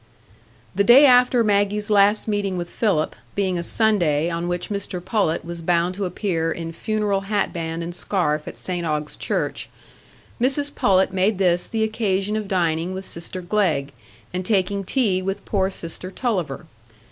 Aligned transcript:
The 0.73 0.83
day 0.83 1.05
after 1.05 1.43
Maggie's 1.43 1.91
last 1.91 2.27
meeting 2.27 2.57
with 2.57 2.71
Philip, 2.71 3.15
being 3.35 3.59
a 3.59 3.61
Sunday 3.61 4.31
on 4.31 4.47
which 4.47 4.69
Mr 4.71 4.99
Pullet 4.99 5.45
was 5.45 5.61
bound 5.61 5.93
to 5.93 6.05
appear 6.05 6.51
in 6.51 6.71
funeral 6.73 7.21
hatband 7.21 7.83
and 7.83 7.93
scarf 7.93 8.47
at 8.47 8.57
St 8.57 8.83
Ogg's 8.83 9.15
church, 9.15 9.69
Mrs 10.41 10.73
Pullet 10.73 11.13
made 11.13 11.37
this 11.37 11.67
the 11.67 11.83
occasion 11.83 12.35
of 12.35 12.47
dining 12.47 12.95
with 12.95 13.05
sister 13.05 13.43
Glegg, 13.43 13.91
and 14.33 14.43
taking 14.43 14.83
tea 14.83 15.21
with 15.21 15.45
poor 15.45 15.69
sister 15.69 16.09
Tulliver. 16.09 16.65